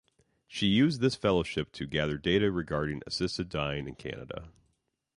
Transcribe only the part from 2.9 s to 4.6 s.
assisted dying in Canada.